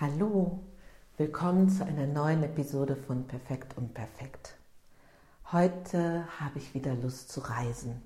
Hallo, 0.00 0.58
willkommen 1.18 1.68
zu 1.68 1.84
einer 1.84 2.06
neuen 2.06 2.42
Episode 2.42 2.96
von 2.96 3.26
Perfekt 3.26 3.76
und 3.76 3.92
Perfekt. 3.92 4.56
Heute 5.52 6.26
habe 6.40 6.58
ich 6.58 6.72
wieder 6.72 6.94
Lust 6.94 7.30
zu 7.30 7.40
reisen. 7.40 8.00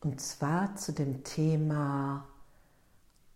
Und 0.00 0.20
zwar 0.20 0.76
zu 0.76 0.92
dem 0.92 1.24
Thema 1.24 2.26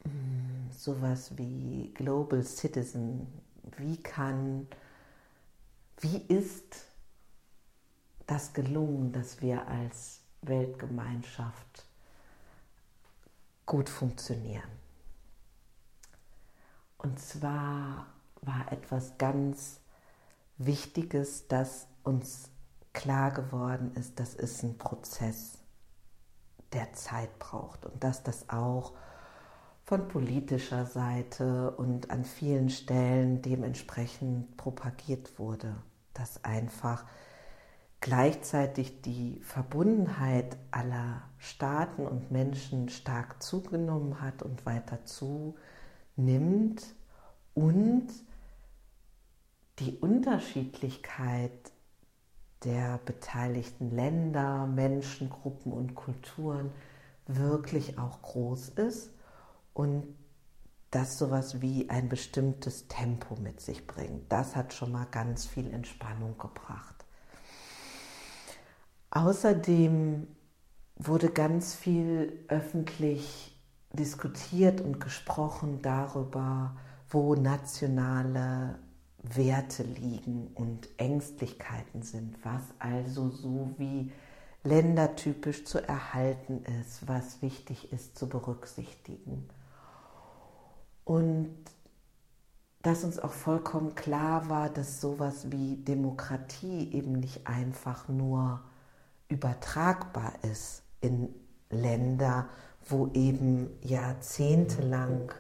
hm, 0.03 0.69
sowas 0.77 1.39
wie 1.39 1.91
Global 1.95 2.43
Citizen. 2.43 3.29
Wie 3.79 3.97
kann, 3.97 4.69
wie 6.01 6.19
ist 6.19 6.85
das 8.27 8.53
gelungen, 8.53 9.11
dass 9.13 9.41
wir 9.41 9.67
als 9.69 10.21
Weltgemeinschaft 10.43 11.87
gut 13.65 13.89
funktionieren? 13.89 14.84
Und 17.05 17.19
zwar 17.19 18.07
war 18.41 18.73
etwas 18.73 19.19
ganz 19.19 19.79
Wichtiges, 20.57 21.47
das 21.49 21.87
uns 22.03 22.51
klar 22.95 23.31
geworden 23.31 23.93
ist, 23.95 24.19
das 24.19 24.35
ist 24.35 24.63
ein 24.63 24.79
Prozess, 24.79 25.59
der 26.73 26.95
Zeit 26.95 27.39
braucht 27.39 27.85
und 27.85 28.03
dass 28.03 28.23
das 28.23 28.49
auch 28.49 28.95
von 29.83 30.09
politischer 30.09 30.87
Seite 30.87 31.73
und 31.73 32.11
an 32.11 32.25
vielen 32.25 32.71
Stellen 32.71 33.43
dementsprechend 33.43 34.57
propagiert 34.57 35.39
wurde, 35.39 35.77
dass 36.15 36.43
einfach 36.43 37.05
gleichzeitig 38.01 39.03
die 39.03 39.41
Verbundenheit 39.43 40.57
aller 40.71 41.21
Staaten 41.37 42.07
und 42.07 42.31
Menschen 42.31 42.89
stark 42.89 43.43
zugenommen 43.43 44.23
hat 44.23 44.43
und 44.43 44.65
weiter 44.65 45.05
zunimmt 45.05 45.59
nimmt 46.17 46.85
und 47.55 48.09
die 49.79 49.99
Unterschiedlichkeit 49.99 51.73
der 52.65 52.99
beteiligten 53.05 53.91
Länder, 53.91 54.67
Menschengruppen 54.67 55.73
und 55.73 55.95
Kulturen 55.95 56.71
wirklich 57.27 57.99
auch 57.99 58.23
groß 58.23 58.71
ist 58.71 59.11
und 59.73 60.07
das 60.91 61.19
sowas 61.19 61.61
wie 61.61 61.91
ein 61.91 62.09
bestimmtes 62.09 62.87
Tempo 62.87 63.35
mit 63.37 63.61
sich 63.61 63.87
bringt. 63.87 64.31
Das 64.31 64.55
hat 64.55 64.73
schon 64.73 64.93
mal 64.93 65.07
ganz 65.07 65.45
viel 65.45 65.73
Entspannung 65.73 66.39
gebracht. 66.39 67.05
Außerdem 69.11 70.29
wurde 70.97 71.31
ganz 71.31 71.75
viel 71.75 72.45
öffentlich 72.49 73.54
diskutiert 73.95 74.81
und 74.81 75.01
gesprochen 75.01 75.81
darüber, 75.83 76.77
wo 77.09 77.35
nationale 77.35 78.79
Werte 79.23 79.83
liegen 79.83 80.49
und 80.55 80.89
Ängstlichkeiten 80.99 82.03
sind, 82.03 82.37
was 82.45 82.63
also 82.79 83.31
so 83.31 83.71
wie 83.79 84.13
ländertypisch 84.65 85.65
zu 85.65 85.87
erhalten 85.87 86.65
ist, 86.81 87.07
was 87.07 87.41
wichtig 87.43 87.93
ist 87.93 88.19
zu 88.19 88.29
berücksichtigen. 88.29 89.49
Und 91.05 91.55
dass 92.83 93.05
uns 93.05 93.19
auch 93.19 93.33
vollkommen 93.33 93.95
klar 93.95 94.51
war, 94.51 94.69
dass 94.69 95.01
sowas 95.01 95.51
wie 95.51 95.77
Demokratie 95.77 96.93
eben 96.93 97.13
nicht 97.13 97.47
einfach 97.47 98.09
nur 98.09 98.61
übertragbar 99.29 100.33
ist 100.43 100.83
in 101.01 101.35
Länder, 101.71 102.49
wo 102.87 103.09
eben 103.15 103.71
jahrzehntelang 103.83 105.33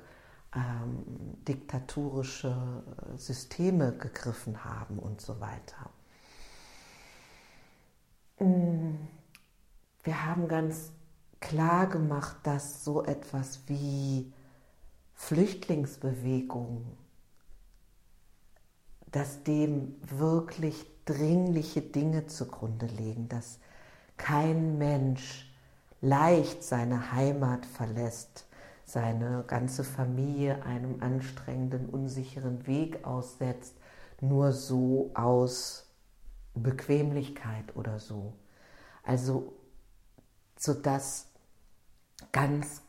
ähm, 0.54 1.04
diktatorische 1.46 2.82
Systeme 3.16 3.92
gegriffen 3.92 4.64
haben 4.64 4.98
und 4.98 5.20
so 5.20 5.40
weiter. 5.40 5.90
Mm, 8.38 8.94
wir 10.02 10.26
haben 10.26 10.48
ganz 10.48 10.92
klar 11.40 11.86
gemacht, 11.88 12.36
dass 12.44 12.84
so 12.84 13.04
etwas 13.04 13.60
wie 13.66 14.32
Flüchtlingsbewegung, 15.14 16.84
dass 19.10 19.42
dem 19.44 19.94
wirklich 20.02 20.86
dringliche 21.04 21.82
Dinge 21.82 22.26
zugrunde 22.26 22.86
liegen, 22.86 23.28
dass 23.28 23.58
kein 24.16 24.78
Mensch 24.78 25.53
leicht 26.04 26.62
seine 26.62 27.12
Heimat 27.12 27.64
verlässt, 27.64 28.46
seine 28.84 29.42
ganze 29.46 29.84
Familie 29.84 30.62
einem 30.62 31.02
anstrengenden, 31.02 31.88
unsicheren 31.88 32.66
Weg 32.66 33.06
aussetzt, 33.06 33.74
nur 34.20 34.52
so 34.52 35.10
aus 35.14 35.90
Bequemlichkeit 36.54 37.74
oder 37.74 37.98
so. 37.98 38.34
Also, 39.02 39.54
so 40.56 40.74
dass 40.74 41.28
ganz, 42.32 42.82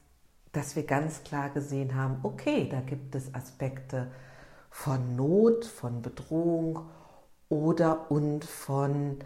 dass 0.52 0.76
wir 0.76 0.86
ganz 0.86 1.24
klar 1.24 1.50
gesehen 1.50 1.96
haben, 1.96 2.20
okay, 2.24 2.68
da 2.70 2.82
gibt 2.82 3.16
es 3.16 3.34
Aspekte 3.34 4.12
von 4.70 5.16
Not, 5.16 5.64
von 5.64 6.02
Bedrohung 6.02 6.90
oder 7.47 8.12
und 8.12 8.44
von 8.44 9.20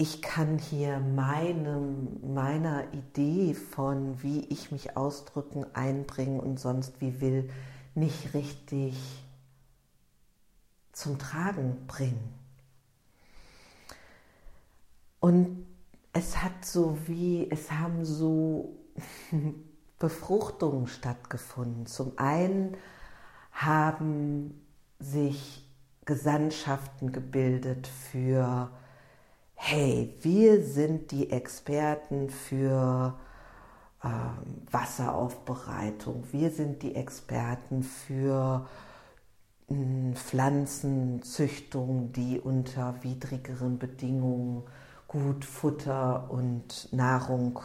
ich 0.00 0.22
kann 0.22 0.58
hier 0.58 1.00
meinem, 1.00 2.32
meiner 2.32 2.92
Idee 2.94 3.52
von, 3.52 4.22
wie 4.22 4.44
ich 4.46 4.70
mich 4.70 4.96
ausdrücken, 4.96 5.66
einbringen 5.74 6.38
und 6.38 6.60
sonst 6.60 7.00
wie 7.00 7.20
will, 7.20 7.50
nicht 7.96 8.32
richtig 8.32 8.96
zum 10.92 11.18
Tragen 11.18 11.84
bringen. 11.88 12.32
Und 15.18 15.66
es 16.12 16.42
hat 16.44 16.64
so 16.64 16.96
wie, 17.06 17.50
es 17.50 17.72
haben 17.72 18.04
so 18.04 18.76
Befruchtungen 19.98 20.86
stattgefunden. 20.86 21.86
Zum 21.86 22.16
einen 22.18 22.76
haben 23.50 24.64
sich 25.00 25.68
Gesandtschaften 26.04 27.10
gebildet 27.10 27.88
für 27.88 28.70
hey, 29.60 30.14
wir 30.22 30.62
sind 30.62 31.10
die 31.10 31.30
Experten 31.30 32.30
für 32.30 33.18
ähm, 34.02 34.62
Wasseraufbereitung, 34.70 36.24
wir 36.30 36.50
sind 36.50 36.82
die 36.82 36.94
Experten 36.94 37.82
für 37.82 38.66
hm, 39.66 40.14
Pflanzenzüchtung, 40.14 42.12
die 42.12 42.40
unter 42.40 43.02
widrigeren 43.02 43.78
Bedingungen 43.78 44.62
gut 45.08 45.44
Futter 45.44 46.30
und 46.30 46.88
Nahrung 46.92 47.58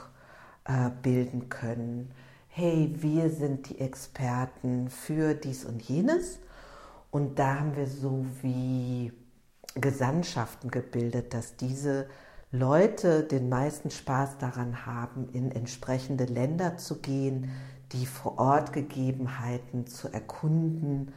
äh, 0.66 0.90
bilden 1.02 1.48
können. 1.50 2.12
Hey, 2.48 2.94
wir 2.98 3.30
sind 3.30 3.70
die 3.70 3.80
Experten 3.80 4.90
für 4.90 5.36
dies 5.36 5.64
und 5.64 5.82
jenes. 5.84 6.40
Und 7.12 7.38
da 7.38 7.60
haben 7.60 7.76
wir 7.76 7.88
so 7.88 8.26
wie 8.42 9.12
Gesandtschaften 9.76 10.72
gebildet, 10.72 11.34
dass 11.34 11.56
diese 11.56 12.08
Leute 12.52 13.24
den 13.24 13.50
meisten 13.50 13.90
Spaß 13.90 14.38
daran 14.38 14.86
haben, 14.86 15.30
in 15.34 15.52
entsprechende 15.52 16.26
Länder 16.26 16.78
zu 16.78 17.00
gehen, 17.00 17.50
die 17.92 18.06
vor 18.06 18.38
Ort 18.38 18.74
Gegebenheiten 18.74 19.88
zu 19.88 20.08
erkunden 20.08 21.14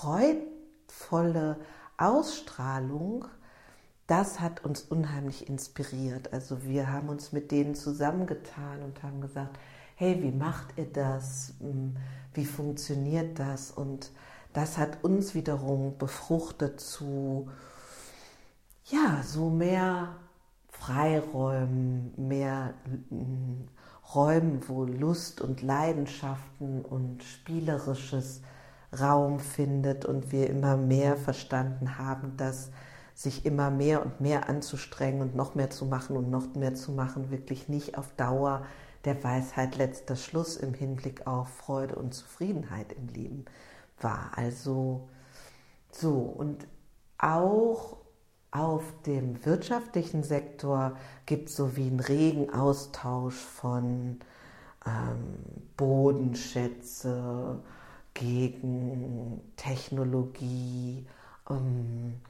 freudvolle 0.00 1.56
Ausstrahlung, 1.96 3.24
das 4.06 4.40
hat 4.40 4.64
uns 4.64 4.82
unheimlich 4.82 5.48
inspiriert. 5.48 6.32
Also 6.32 6.62
wir 6.62 6.92
haben 6.92 7.08
uns 7.08 7.32
mit 7.32 7.50
denen 7.50 7.74
zusammengetan 7.74 8.82
und 8.82 9.02
haben 9.02 9.20
gesagt, 9.20 9.58
hey, 9.96 10.22
wie 10.22 10.30
macht 10.30 10.66
ihr 10.76 10.86
das? 10.86 11.54
Hm, 11.60 11.96
wie 12.32 12.44
funktioniert 12.44 13.38
das? 13.38 13.72
Und 13.72 14.10
das 14.52 14.78
hat 14.78 15.02
uns 15.02 15.34
wiederum 15.34 15.98
befruchtet 15.98 16.80
zu, 16.80 17.50
ja, 18.84 19.22
so 19.24 19.50
mehr 19.50 20.14
Freiräumen, 20.70 22.14
mehr 22.16 22.74
hm, 23.08 23.68
Räumen, 24.14 24.62
wo 24.68 24.84
Lust 24.84 25.40
und 25.40 25.60
Leidenschaften 25.60 26.82
und 26.82 27.22
Spielerisches 27.24 28.40
Raum 28.92 29.40
findet 29.40 30.04
und 30.04 30.32
wir 30.32 30.48
immer 30.48 30.76
mehr 30.76 31.16
verstanden 31.16 31.98
haben, 31.98 32.36
dass 32.36 32.70
sich 33.14 33.44
immer 33.44 33.70
mehr 33.70 34.04
und 34.04 34.20
mehr 34.20 34.48
anzustrengen 34.48 35.22
und 35.22 35.34
noch 35.34 35.54
mehr 35.54 35.70
zu 35.70 35.84
machen 35.86 36.16
und 36.16 36.30
noch 36.30 36.54
mehr 36.54 36.74
zu 36.74 36.92
machen, 36.92 37.30
wirklich 37.30 37.68
nicht 37.68 37.98
auf 37.98 38.12
Dauer 38.16 38.64
der 39.04 39.22
Weisheit 39.24 39.76
letzter 39.76 40.16
Schluss 40.16 40.56
im 40.56 40.74
Hinblick 40.74 41.26
auf 41.26 41.48
Freude 41.48 41.96
und 41.96 42.14
Zufriedenheit 42.14 42.92
im 42.92 43.08
Leben 43.08 43.44
war. 44.00 44.30
Also 44.36 45.08
so 45.90 46.14
und 46.14 46.66
auch 47.18 47.96
auf 48.50 48.82
dem 49.04 49.44
wirtschaftlichen 49.44 50.22
Sektor 50.22 50.96
gibt 51.26 51.48
es 51.48 51.56
so 51.56 51.76
wie 51.76 51.88
einen 51.88 52.00
regen 52.00 52.52
Austausch 52.52 53.36
von 53.36 54.20
ähm, 54.86 55.34
Bodenschätze, 55.76 57.58
gegen 58.18 59.40
Technologie. 59.56 61.06
Ähm, 61.48 62.20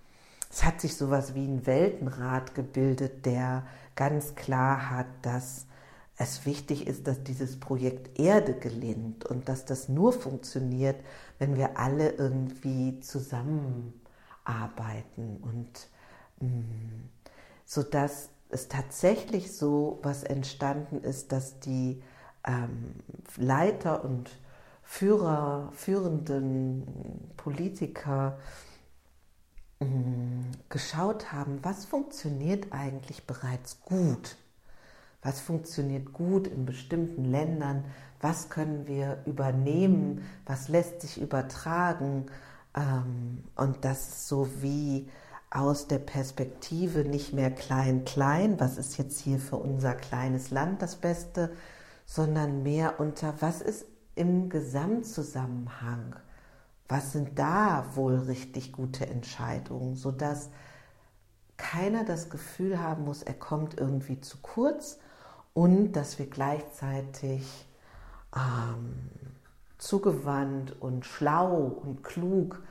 es 0.50 0.64
hat 0.64 0.80
sich 0.80 0.96
sowas 0.96 1.34
wie 1.34 1.44
ein 1.44 1.66
Weltenrat 1.66 2.54
gebildet, 2.54 3.26
der 3.26 3.66
ganz 3.96 4.34
klar 4.34 4.90
hat, 4.90 5.06
dass 5.22 5.66
es 6.16 6.46
wichtig 6.46 6.86
ist, 6.86 7.06
dass 7.06 7.22
dieses 7.22 7.60
Projekt 7.60 8.18
Erde 8.18 8.54
gelingt 8.54 9.24
und 9.24 9.48
dass 9.48 9.64
das 9.64 9.88
nur 9.88 10.12
funktioniert, 10.12 10.96
wenn 11.38 11.56
wir 11.56 11.78
alle 11.78 12.10
irgendwie 12.10 13.00
zusammenarbeiten 13.00 15.38
und 15.42 15.88
mm, 16.40 17.08
so 17.64 17.82
dass 17.82 18.30
es 18.50 18.68
tatsächlich 18.68 19.54
so 19.54 19.98
was 20.02 20.24
entstanden 20.24 21.04
ist, 21.04 21.32
dass 21.32 21.60
die 21.60 22.02
ähm, 22.44 22.94
Leiter 23.36 24.04
und 24.04 24.30
Führer, 24.90 25.70
führenden 25.74 27.30
Politiker 27.36 28.38
mm, 29.80 30.44
geschaut 30.70 31.30
haben, 31.30 31.58
was 31.62 31.84
funktioniert 31.84 32.72
eigentlich 32.72 33.26
bereits 33.26 33.82
gut, 33.82 34.36
was 35.22 35.40
funktioniert 35.40 36.14
gut 36.14 36.46
in 36.46 36.64
bestimmten 36.64 37.26
Ländern, 37.26 37.84
was 38.22 38.48
können 38.48 38.86
wir 38.86 39.22
übernehmen, 39.26 40.22
was 40.46 40.68
lässt 40.68 41.02
sich 41.02 41.20
übertragen? 41.20 42.26
Ähm, 42.74 43.44
und 43.56 43.84
das 43.84 44.26
so 44.26 44.48
wie 44.62 45.10
aus 45.50 45.86
der 45.86 45.98
Perspektive 45.98 47.00
nicht 47.00 47.34
mehr 47.34 47.50
klein 47.50 48.06
klein, 48.06 48.58
was 48.58 48.78
ist 48.78 48.96
jetzt 48.96 49.20
hier 49.20 49.38
für 49.38 49.58
unser 49.58 49.94
kleines 49.94 50.50
Land 50.50 50.80
das 50.80 50.96
Beste, 50.96 51.52
sondern 52.06 52.62
mehr 52.62 52.98
unter 52.98 53.34
was 53.40 53.60
ist 53.60 53.84
im 54.18 54.48
Gesamtzusammenhang, 54.48 56.16
was 56.88 57.12
sind 57.12 57.38
da 57.38 57.84
wohl 57.94 58.16
richtig 58.16 58.72
gute 58.72 59.06
Entscheidungen, 59.06 59.94
sodass 59.94 60.50
keiner 61.56 62.04
das 62.04 62.28
Gefühl 62.28 62.80
haben 62.80 63.04
muss, 63.04 63.22
er 63.22 63.34
kommt 63.34 63.78
irgendwie 63.78 64.20
zu 64.20 64.38
kurz 64.42 64.98
und 65.54 65.92
dass 65.92 66.18
wir 66.18 66.28
gleichzeitig 66.28 67.66
ähm, 68.34 69.10
zugewandt 69.76 70.80
und 70.80 71.06
schlau 71.06 71.66
und 71.66 72.02
klug 72.02 72.62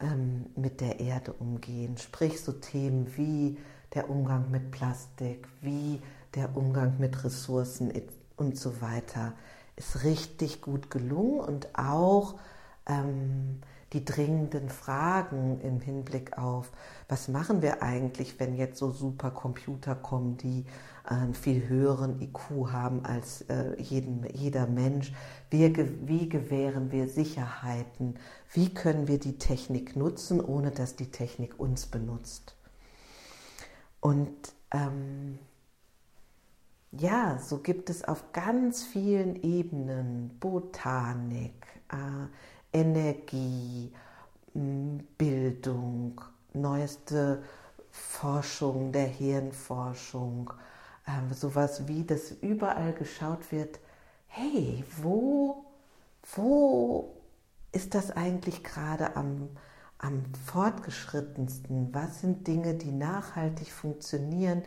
ähm, 0.00 0.46
mit 0.56 0.80
der 0.80 1.00
Erde 1.00 1.32
umgehen. 1.32 1.96
Sprich 1.96 2.42
so 2.42 2.52
Themen 2.52 3.16
wie 3.16 3.58
der 3.94 4.10
Umgang 4.10 4.50
mit 4.50 4.70
Plastik, 4.70 5.48
wie 5.62 6.02
der 6.34 6.54
Umgang 6.56 6.98
mit 6.98 7.24
Ressourcen 7.24 7.92
und 8.36 8.58
so 8.58 8.80
weiter 8.82 9.32
ist 9.76 10.04
richtig 10.04 10.60
gut 10.60 10.90
gelungen 10.90 11.40
und 11.40 11.78
auch 11.78 12.34
ähm, 12.86 13.60
die 13.92 14.04
dringenden 14.04 14.70
Fragen 14.70 15.60
im 15.60 15.80
Hinblick 15.80 16.38
auf, 16.38 16.72
was 17.08 17.28
machen 17.28 17.60
wir 17.60 17.82
eigentlich, 17.82 18.40
wenn 18.40 18.56
jetzt 18.56 18.78
so 18.78 18.90
Supercomputer 18.90 19.94
kommen, 19.94 20.38
die 20.38 20.64
einen 21.04 21.34
viel 21.34 21.68
höheren 21.68 22.20
IQ 22.20 22.70
haben 22.70 23.04
als 23.04 23.42
äh, 23.42 23.80
jeden, 23.80 24.24
jeder 24.34 24.66
Mensch. 24.66 25.12
Wie, 25.50 25.74
wie 26.06 26.28
gewähren 26.28 26.90
wir 26.90 27.08
Sicherheiten? 27.08 28.14
Wie 28.52 28.72
können 28.72 29.08
wir 29.08 29.18
die 29.18 29.36
Technik 29.38 29.96
nutzen, 29.96 30.40
ohne 30.40 30.70
dass 30.70 30.96
die 30.96 31.10
Technik 31.10 31.58
uns 31.58 31.86
benutzt? 31.86 32.56
Und 34.00 34.52
ähm, 34.70 35.38
ja, 36.92 37.38
so 37.38 37.58
gibt 37.58 37.90
es 37.90 38.04
auf 38.04 38.32
ganz 38.32 38.84
vielen 38.84 39.42
Ebenen 39.42 40.36
Botanik, 40.38 41.54
äh, 41.90 42.78
Energie, 42.78 43.92
Bildung, 44.54 46.20
neueste 46.52 47.42
Forschung 47.90 48.92
der 48.92 49.06
Hirnforschung, 49.06 50.52
äh, 51.06 51.34
sowas 51.34 51.88
wie, 51.88 52.04
dass 52.04 52.30
überall 52.30 52.92
geschaut 52.92 53.50
wird, 53.50 53.80
hey, 54.26 54.84
wo, 54.98 55.64
wo 56.34 57.14
ist 57.72 57.94
das 57.94 58.10
eigentlich 58.10 58.62
gerade 58.62 59.16
am, 59.16 59.48
am 59.98 60.22
fortgeschrittensten? 60.46 61.94
Was 61.94 62.20
sind 62.20 62.46
Dinge, 62.46 62.74
die 62.74 62.92
nachhaltig 62.92 63.72
funktionieren? 63.72 64.62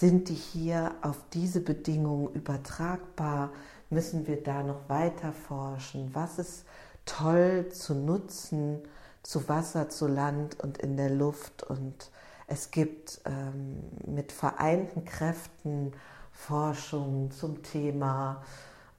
Sind 0.00 0.30
die 0.30 0.34
hier 0.34 0.94
auf 1.02 1.18
diese 1.34 1.60
Bedingungen 1.60 2.32
übertragbar? 2.32 3.50
Müssen 3.90 4.26
wir 4.26 4.42
da 4.42 4.62
noch 4.62 4.88
weiter 4.88 5.30
forschen? 5.30 6.14
Was 6.14 6.38
ist 6.38 6.64
toll 7.04 7.68
zu 7.68 7.94
nutzen 7.94 8.80
zu 9.22 9.46
Wasser, 9.46 9.90
zu 9.90 10.06
Land 10.06 10.58
und 10.58 10.78
in 10.78 10.96
der 10.96 11.10
Luft? 11.10 11.64
Und 11.64 12.10
es 12.46 12.70
gibt 12.70 13.20
ähm, 13.26 13.80
mit 14.06 14.32
vereinten 14.32 15.04
Kräften 15.04 15.92
Forschung 16.32 17.30
zum 17.30 17.62
Thema 17.62 18.42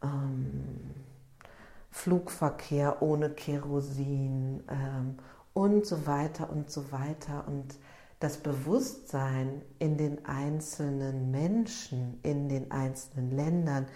ähm, 0.03 0.91
Flugverkehr 1.89 3.01
ohne 3.01 3.31
Kerosin 3.31 4.63
ähm, 4.69 5.17
und 5.55 5.83
so 5.83 6.05
weiter 6.05 6.51
und 6.51 6.69
so 6.69 6.91
weiter. 6.91 7.45
Und 7.47 7.73
das 8.21 8.37
Bewusstsein 8.37 9.63
in 9.79 9.97
den 9.97 10.25
einzelnen 10.25 11.31
Menschen, 11.31 12.19
in 12.21 12.49
den 12.49 12.71
einzelnen 12.71 13.35
Ländern 13.35 13.87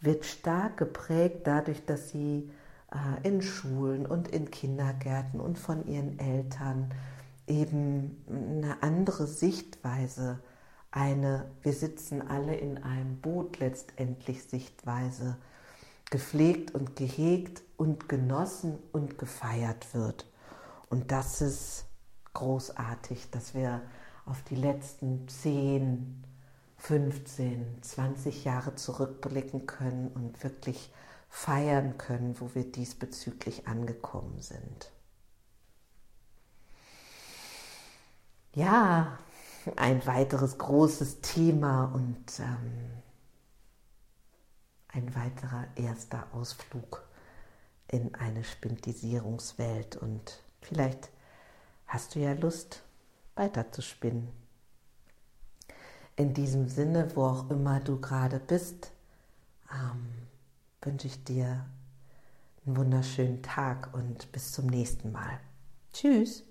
wird 0.00 0.24
stark 0.24 0.76
geprägt 0.76 1.40
dadurch, 1.44 1.84
dass 1.84 2.10
sie 2.10 2.50
äh, 2.92 3.28
in 3.28 3.42
Schulen 3.42 4.06
und 4.06 4.28
in 4.28 4.50
Kindergärten 4.50 5.40
und 5.40 5.58
von 5.58 5.86
ihren 5.88 6.18
Eltern 6.20 6.94
eben 7.48 8.22
eine 8.28 8.80
andere 8.80 9.26
Sichtweise, 9.26 10.38
eine 10.92 11.46
wir 11.62 11.72
sitzen 11.72 12.22
alle 12.22 12.54
in 12.54 12.78
einem 12.78 13.16
Boot 13.20 13.58
letztendlich 13.58 14.44
Sichtweise 14.44 15.36
gepflegt 16.10 16.76
und 16.76 16.94
gehegt 16.94 17.62
und 17.76 18.08
genossen 18.08 18.78
und 18.92 19.18
gefeiert 19.18 19.92
wird. 19.94 20.26
Und 20.90 21.10
das 21.10 21.40
ist 21.40 21.86
großartig, 22.34 23.30
dass 23.30 23.54
wir 23.54 23.82
auf 24.26 24.42
die 24.42 24.56
letzten 24.56 25.26
10, 25.28 26.24
15, 26.76 27.82
20 27.82 28.44
Jahre 28.44 28.74
zurückblicken 28.74 29.66
können 29.66 30.08
und 30.08 30.42
wirklich 30.42 30.92
feiern 31.28 31.98
können, 31.98 32.38
wo 32.40 32.54
wir 32.54 32.70
diesbezüglich 32.70 33.66
angekommen 33.66 34.40
sind. 34.40 34.92
Ja, 38.54 39.18
ein 39.76 40.06
weiteres 40.06 40.58
großes 40.58 41.22
Thema 41.22 41.86
und 41.86 42.38
ähm, 42.38 43.02
ein 44.88 45.14
weiterer 45.14 45.66
erster 45.74 46.28
Ausflug 46.32 47.02
in 47.88 48.14
eine 48.14 48.44
Spindisierungswelt 48.44 49.96
und 49.96 50.40
vielleicht 50.60 51.10
hast 51.94 52.16
du 52.16 52.18
ja 52.18 52.32
Lust 52.32 52.82
weiter 53.36 53.70
zu 53.70 53.80
spinnen. 53.80 54.28
In 56.16 56.34
diesem 56.34 56.68
Sinne, 56.68 57.14
wo 57.14 57.22
auch 57.24 57.50
immer 57.50 57.78
du 57.78 58.00
gerade 58.00 58.40
bist, 58.40 58.90
ähm, 59.72 60.08
wünsche 60.82 61.06
ich 61.06 61.22
dir 61.22 61.64
einen 62.66 62.76
wunderschönen 62.76 63.42
Tag 63.42 63.94
und 63.94 64.30
bis 64.32 64.50
zum 64.50 64.66
nächsten 64.66 65.12
Mal. 65.12 65.38
Tschüss. 65.92 66.42